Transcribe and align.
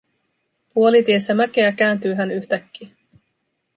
Puolitiessä 0.73 1.33
mäkeä 1.33 1.71
kääntyy 1.71 2.13
hän 2.13 2.31
yhtäkkiä. 2.31 2.87